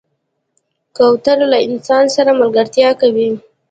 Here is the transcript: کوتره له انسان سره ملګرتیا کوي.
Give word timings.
کوتره 0.95 1.45
له 1.51 1.59
انسان 1.67 2.05
سره 2.15 2.31
ملګرتیا 2.39 2.89
کوي. 3.01 3.29